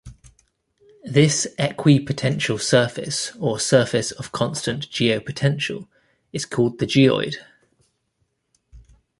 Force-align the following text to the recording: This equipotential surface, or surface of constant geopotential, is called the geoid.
This 1.03 1.45
equipotential 1.59 2.59
surface, 2.59 3.33
or 3.37 3.59
surface 3.59 4.09
of 4.09 4.31
constant 4.31 4.89
geopotential, 4.89 5.87
is 6.33 6.43
called 6.43 6.79
the 6.79 6.87
geoid. 6.87 7.35